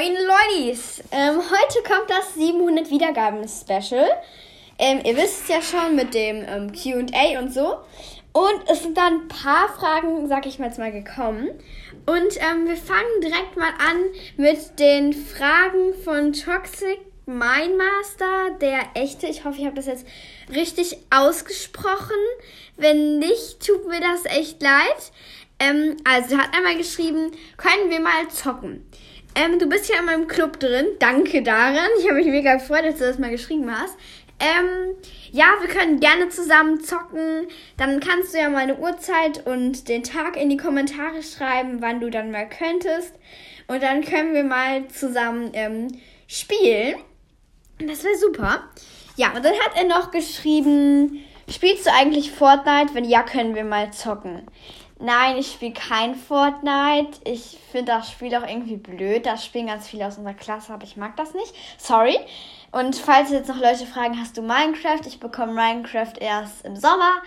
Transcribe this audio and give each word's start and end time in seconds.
Moin 0.00 0.14
Lollis! 0.14 1.02
Ähm, 1.10 1.36
heute 1.36 1.82
kommt 1.86 2.08
das 2.08 2.32
700 2.34 2.88
Wiedergaben 2.88 3.46
Special. 3.46 4.08
Ähm, 4.78 5.00
ihr 5.04 5.14
wisst 5.14 5.42
es 5.42 5.48
ja 5.48 5.60
schon 5.60 5.94
mit 5.94 6.14
dem 6.14 6.42
ähm, 6.48 6.72
QA 6.72 7.38
und 7.38 7.52
so. 7.52 7.76
Und 8.32 8.62
es 8.70 8.82
sind 8.82 8.96
dann 8.96 9.22
ein 9.22 9.28
paar 9.28 9.68
Fragen, 9.68 10.26
sag 10.26 10.46
ich 10.46 10.58
mal 10.58 10.68
jetzt 10.68 10.78
mal, 10.78 10.90
gekommen. 10.90 11.50
Und 12.06 12.34
ähm, 12.38 12.66
wir 12.66 12.78
fangen 12.78 13.20
direkt 13.22 13.58
mal 13.58 13.74
an 13.78 14.04
mit 14.38 14.78
den 14.78 15.12
Fragen 15.12 15.92
von 16.02 16.32
Toxic 16.32 17.00
Mindmaster, 17.26 18.56
der 18.58 18.80
echte. 18.94 19.26
Ich 19.26 19.44
hoffe, 19.44 19.58
ich 19.58 19.66
habe 19.66 19.76
das 19.76 19.84
jetzt 19.84 20.06
richtig 20.48 20.96
ausgesprochen. 21.10 22.16
Wenn 22.78 23.18
nicht, 23.18 23.66
tut 23.66 23.86
mir 23.86 24.00
das 24.00 24.24
echt 24.24 24.62
leid. 24.62 25.12
Ähm, 25.58 25.98
also, 26.04 26.36
er 26.36 26.44
hat 26.44 26.56
einmal 26.56 26.78
geschrieben, 26.78 27.32
können 27.58 27.90
wir 27.90 28.00
mal 28.00 28.28
zocken? 28.30 28.86
Ähm, 29.34 29.58
du 29.58 29.68
bist 29.68 29.88
ja 29.88 30.00
in 30.00 30.06
meinem 30.06 30.26
Club 30.26 30.58
drin. 30.58 30.86
Danke 30.98 31.42
daran. 31.42 31.88
Ich 31.98 32.04
habe 32.06 32.16
mich 32.16 32.26
mega 32.26 32.54
gefreut, 32.54 32.84
dass 32.84 32.98
du 32.98 33.04
das 33.04 33.18
mal 33.18 33.30
geschrieben 33.30 33.70
hast. 33.70 33.96
Ähm, 34.40 34.96
ja, 35.30 35.46
wir 35.60 35.68
können 35.68 36.00
gerne 36.00 36.30
zusammen 36.30 36.80
zocken. 36.80 37.46
Dann 37.76 38.00
kannst 38.00 38.34
du 38.34 38.38
ja 38.38 38.48
mal 38.48 38.60
eine 38.60 38.78
Uhrzeit 38.78 39.46
und 39.46 39.88
den 39.88 40.02
Tag 40.02 40.36
in 40.36 40.48
die 40.48 40.56
Kommentare 40.56 41.22
schreiben, 41.22 41.80
wann 41.80 42.00
du 42.00 42.10
dann 42.10 42.30
mal 42.30 42.48
könntest. 42.48 43.12
Und 43.68 43.82
dann 43.82 44.02
können 44.02 44.34
wir 44.34 44.44
mal 44.44 44.88
zusammen 44.88 45.50
ähm, 45.52 45.88
spielen. 46.26 46.96
Das 47.78 48.02
wäre 48.02 48.16
super. 48.16 48.68
Ja, 49.16 49.32
und 49.34 49.44
dann 49.44 49.54
hat 49.54 49.76
er 49.76 49.84
noch 49.84 50.10
geschrieben, 50.10 51.22
spielst 51.50 51.86
du 51.86 51.92
eigentlich 51.92 52.32
Fortnite? 52.32 52.94
Wenn 52.94 53.04
ja, 53.04 53.22
können 53.22 53.54
wir 53.54 53.64
mal 53.64 53.92
zocken. 53.92 54.46
Nein, 55.02 55.38
ich 55.38 55.52
spiele 55.52 55.72
kein 55.72 56.14
Fortnite. 56.14 57.20
Ich 57.24 57.58
finde 57.72 57.92
das 57.92 58.10
Spiel 58.10 58.34
auch 58.34 58.46
irgendwie 58.46 58.76
blöd. 58.76 59.24
Das 59.24 59.44
spielen 59.44 59.68
ganz 59.68 59.88
viele 59.88 60.06
aus 60.06 60.18
unserer 60.18 60.34
Klasse, 60.34 60.74
aber 60.74 60.84
ich 60.84 60.98
mag 60.98 61.16
das 61.16 61.32
nicht. 61.32 61.54
Sorry. 61.78 62.18
Und 62.70 62.96
falls 62.96 63.30
jetzt 63.30 63.48
noch 63.48 63.56
Leute 63.56 63.86
fragen, 63.86 64.20
hast 64.20 64.36
du 64.36 64.42
Minecraft? 64.42 65.00
Ich 65.06 65.18
bekomme 65.18 65.54
Minecraft 65.54 66.12
erst 66.20 66.66
im 66.66 66.76
Sommer, 66.76 67.22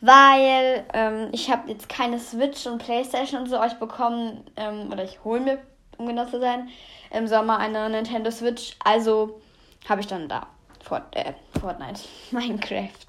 weil 0.00 0.84
ähm, 0.92 1.28
ich 1.32 1.50
habe 1.50 1.70
jetzt 1.70 1.88
keine 1.88 2.18
Switch 2.18 2.66
und 2.66 2.78
Playstation 2.78 3.42
und 3.42 3.48
so. 3.48 3.62
Ich 3.62 3.74
bekomme, 3.74 4.42
ähm, 4.56 4.90
oder 4.92 5.04
ich 5.04 5.22
hole 5.22 5.40
mir, 5.40 5.58
um 5.96 6.06
genau 6.06 6.26
zu 6.26 6.40
sein, 6.40 6.68
im 7.12 7.28
Sommer 7.28 7.58
eine 7.58 7.88
Nintendo 7.88 8.32
Switch. 8.32 8.76
Also 8.84 9.40
habe 9.88 10.00
ich 10.00 10.08
dann 10.08 10.28
da. 10.28 10.48
Fort, 10.84 11.04
äh, 11.16 11.32
Fortnite, 11.58 12.02
Minecraft. 12.30 13.06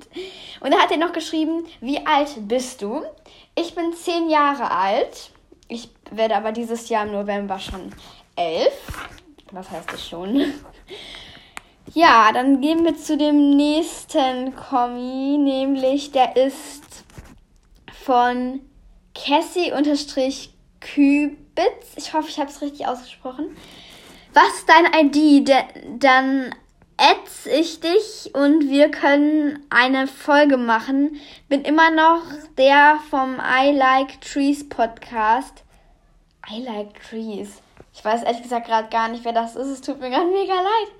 Und 0.61 0.71
da 0.71 0.79
hat 0.79 0.91
er 0.91 0.97
noch 0.97 1.11
geschrieben, 1.11 1.65
wie 1.81 2.05
alt 2.05 2.47
bist 2.47 2.81
du? 2.81 3.03
Ich 3.55 3.75
bin 3.75 3.93
zehn 3.93 4.29
Jahre 4.29 4.71
alt. 4.71 5.31
Ich 5.67 5.89
werde 6.11 6.35
aber 6.35 6.51
dieses 6.51 6.89
Jahr 6.89 7.05
im 7.05 7.11
November 7.11 7.59
schon 7.59 7.91
elf. 8.35 9.09
Was 9.51 9.69
heißt 9.71 9.91
das 9.91 10.07
schon? 10.07 10.53
Ja, 11.93 12.31
dann 12.33 12.61
gehen 12.61 12.83
wir 12.83 12.97
zu 12.97 13.15
dem 13.15 13.51
nächsten 13.51 14.55
Kommi, 14.55 15.37
nämlich 15.37 16.11
der 16.11 16.35
ist 16.35 17.05
von 18.03 18.59
Cassie-Kübitz. 19.13 20.55
Ich 21.95 22.11
hoffe, 22.13 22.27
ich 22.27 22.39
habe 22.39 22.49
es 22.49 22.61
richtig 22.61 22.87
ausgesprochen. 22.87 23.55
Was 24.33 24.47
ist 24.57 24.67
dein 24.67 25.05
ID? 25.05 25.47
De 25.47 25.55
dann 25.99 26.55
ätz 27.05 27.45
ich 27.45 27.79
dich 27.81 28.33
und 28.33 28.69
wir 28.69 28.89
können 28.89 29.63
eine 29.69 30.07
Folge 30.07 30.57
machen. 30.57 31.21
Bin 31.47 31.61
immer 31.61 31.91
noch 31.91 32.23
der 32.57 32.99
vom 33.11 33.39
I 33.39 33.71
Like 33.71 34.19
Trees 34.21 34.67
Podcast. 34.67 35.63
I 36.49 36.63
Like 36.63 36.99
Trees. 37.07 37.61
Ich 37.93 38.03
weiß 38.03 38.23
ehrlich 38.23 38.41
gesagt 38.41 38.65
gerade 38.65 38.89
gar 38.89 39.09
nicht, 39.09 39.23
wer 39.23 39.33
das 39.33 39.55
ist. 39.55 39.67
Es 39.67 39.81
tut 39.81 39.99
mir 39.99 40.09
gerade 40.09 40.31
mega 40.31 40.55
leid. 40.55 40.91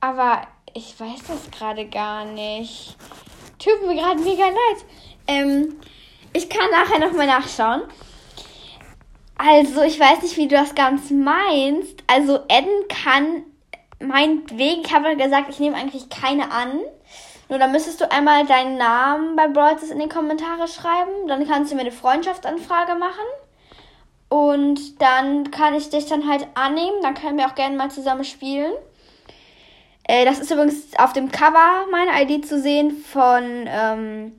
Aber 0.00 0.42
ich 0.74 0.98
weiß 0.98 1.20
das 1.26 1.50
gerade 1.50 1.86
gar 1.86 2.24
nicht. 2.24 2.96
Tut 3.58 3.84
mir 3.86 3.96
gerade 3.96 4.20
mega 4.20 4.44
leid. 4.44 4.84
Ähm, 5.26 5.76
ich 6.32 6.48
kann 6.48 6.70
nachher 6.70 7.00
nochmal 7.00 7.26
nachschauen. 7.26 7.82
Also, 9.38 9.82
ich 9.82 9.98
weiß 9.98 10.22
nicht, 10.22 10.36
wie 10.36 10.46
du 10.46 10.54
das 10.54 10.76
ganz 10.76 11.10
meinst. 11.10 12.04
Also, 12.06 12.40
Eden 12.48 12.86
kann 12.88 13.44
meinetwegen, 14.06 14.82
ich 14.84 14.94
habe 14.94 15.16
gesagt, 15.16 15.48
ich 15.50 15.60
nehme 15.60 15.76
eigentlich 15.76 16.08
keine 16.08 16.50
an. 16.50 16.80
Nur 17.48 17.58
dann 17.58 17.72
müsstest 17.72 18.00
du 18.00 18.10
einmal 18.10 18.46
deinen 18.46 18.78
Namen 18.78 19.36
bei 19.36 19.46
Brawlers 19.46 19.90
in 19.90 19.98
die 19.98 20.08
Kommentare 20.08 20.68
schreiben. 20.68 21.28
Dann 21.28 21.46
kannst 21.46 21.70
du 21.70 21.76
mir 21.76 21.82
eine 21.82 21.92
Freundschaftsanfrage 21.92 22.94
machen. 22.94 23.24
Und 24.28 25.02
dann 25.02 25.50
kann 25.50 25.74
ich 25.74 25.90
dich 25.90 26.06
dann 26.06 26.26
halt 26.28 26.46
annehmen. 26.54 27.02
Dann 27.02 27.14
können 27.14 27.36
wir 27.36 27.46
auch 27.46 27.54
gerne 27.54 27.76
mal 27.76 27.90
zusammen 27.90 28.24
spielen. 28.24 28.72
Äh, 30.04 30.24
das 30.24 30.38
ist 30.38 30.50
übrigens 30.50 30.96
auf 30.98 31.12
dem 31.12 31.30
Cover 31.30 31.86
meine 31.90 32.22
ID 32.22 32.46
zu 32.46 32.60
sehen 32.60 32.90
von 32.90 33.66
ähm, 33.66 34.32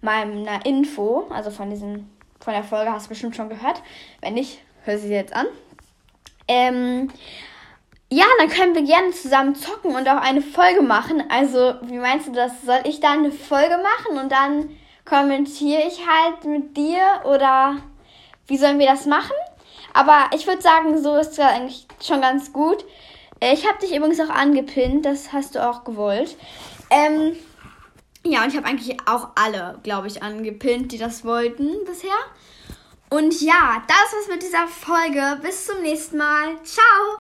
meiner 0.00 0.64
Info. 0.64 1.26
Also 1.30 1.50
von 1.50 1.70
diesem, 1.70 2.08
von 2.38 2.54
der 2.54 2.64
Folge 2.64 2.92
hast 2.92 3.06
du 3.06 3.08
bestimmt 3.10 3.34
schon 3.34 3.48
gehört. 3.48 3.82
Wenn 4.20 4.34
nicht, 4.34 4.60
hör 4.84 4.98
sie 4.98 5.08
jetzt 5.08 5.34
an. 5.34 5.46
Ähm, 6.46 7.10
ja, 8.12 8.24
dann 8.38 8.48
können 8.48 8.74
wir 8.74 8.82
gerne 8.82 9.12
zusammen 9.12 9.54
zocken 9.54 9.94
und 9.94 10.08
auch 10.08 10.20
eine 10.20 10.42
Folge 10.42 10.82
machen. 10.82 11.22
Also, 11.30 11.74
wie 11.82 11.98
meinst 11.98 12.26
du 12.26 12.32
das? 12.32 12.62
Soll 12.62 12.80
ich 12.84 13.00
da 13.00 13.12
eine 13.12 13.30
Folge 13.30 13.76
machen 13.78 14.18
und 14.18 14.32
dann 14.32 14.70
kommentiere 15.04 15.82
ich 15.86 16.00
halt 16.06 16.44
mit 16.44 16.76
dir 16.76 17.02
oder 17.24 17.76
wie 18.48 18.58
sollen 18.58 18.80
wir 18.80 18.86
das 18.86 19.06
machen? 19.06 19.36
Aber 19.92 20.30
ich 20.34 20.46
würde 20.46 20.60
sagen, 20.60 21.00
so 21.02 21.16
ist 21.16 21.32
es 21.32 21.38
eigentlich 21.38 21.86
schon 22.02 22.20
ganz 22.20 22.52
gut. 22.52 22.84
Äh, 23.40 23.54
ich 23.54 23.66
habe 23.66 23.78
dich 23.78 23.94
übrigens 23.94 24.20
auch 24.20 24.28
angepinnt, 24.28 25.04
das 25.04 25.32
hast 25.32 25.54
du 25.54 25.68
auch 25.68 25.84
gewollt. 25.84 26.36
Ähm, 26.90 27.36
ja, 28.24 28.42
und 28.42 28.48
ich 28.48 28.56
habe 28.56 28.66
eigentlich 28.66 28.96
auch 29.06 29.28
alle, 29.34 29.78
glaube 29.82 30.08
ich, 30.08 30.22
angepinnt, 30.22 30.92
die 30.92 30.98
das 30.98 31.24
wollten 31.24 31.84
bisher. 31.86 32.10
Und 33.08 33.40
ja, 33.40 33.82
das 33.88 34.12
war's 34.12 34.28
mit 34.28 34.42
dieser 34.42 34.68
Folge. 34.68 35.40
Bis 35.42 35.66
zum 35.66 35.80
nächsten 35.82 36.18
Mal. 36.18 36.62
Ciao! 36.62 37.08